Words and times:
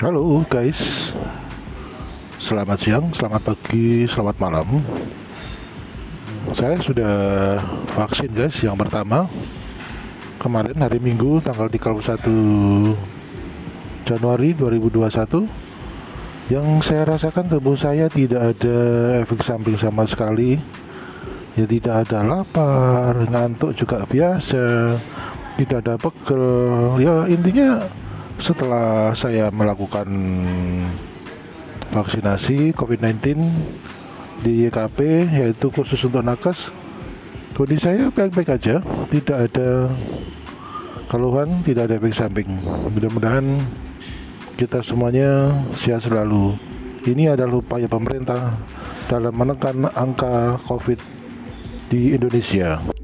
Halo 0.00 0.40
guys, 0.48 1.12
selamat 2.40 2.78
siang, 2.80 3.12
selamat 3.12 3.52
pagi, 3.52 4.08
selamat 4.08 4.36
malam. 4.40 4.80
Saya 6.56 6.80
sudah 6.80 7.12
vaksin 8.00 8.32
guys 8.32 8.56
yang 8.64 8.80
pertama. 8.80 9.28
Kemarin 10.40 10.80
hari 10.80 11.04
Minggu 11.04 11.44
tanggal 11.44 11.68
31 11.68 12.96
Januari 14.08 14.56
2021 14.56 16.48
yang 16.48 16.80
saya 16.80 17.04
rasakan 17.04 17.52
tubuh 17.52 17.76
saya 17.76 18.08
tidak 18.08 18.56
ada 18.56 18.76
efek 19.20 19.44
samping 19.44 19.76
sama 19.76 20.08
sekali. 20.08 20.56
Ya 21.60 21.68
tidak 21.68 22.08
ada 22.08 22.24
lapar 22.24 23.20
ngantuk 23.28 23.76
juga 23.76 24.08
biasa 24.08 24.96
tidak 25.60 25.84
ada 25.84 25.94
pegel. 26.00 26.44
Ya 26.96 27.28
intinya 27.28 27.84
setelah 28.40 29.12
saya 29.12 29.52
melakukan 29.52 30.08
vaksinasi 31.92 32.72
COVID-19 32.72 33.36
di 34.40 34.64
YKP 34.66 35.28
yaitu 35.28 35.68
khusus 35.68 36.00
untuk 36.08 36.24
nakes 36.24 36.72
kondisi 37.52 37.84
saya 37.84 38.08
baik-baik 38.08 38.56
aja. 38.56 38.80
Tidak 39.12 39.36
ada 39.36 39.92
keluhan 41.12 41.60
tidak 41.66 41.90
ada 41.90 41.98
efek 42.00 42.14
samping 42.14 42.48
mudah-mudahan 42.94 43.60
kita 44.54 44.84
semuanya 44.84 45.50
sehat 45.72 46.06
selalu. 46.06 46.54
Ini 47.00 47.32
adalah 47.32 47.64
upaya 47.64 47.88
pemerintah 47.88 48.60
dalam 49.08 49.32
menekan 49.32 49.88
angka 49.96 50.60
COVID 50.68 51.00
di 51.88 52.12
Indonesia. 52.12 52.99